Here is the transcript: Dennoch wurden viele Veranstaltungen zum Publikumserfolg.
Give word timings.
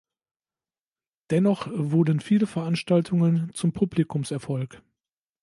Dennoch 1.29 1.67
wurden 1.71 2.21
viele 2.21 2.47
Veranstaltungen 2.47 3.53
zum 3.53 3.71
Publikumserfolg. 3.71 4.81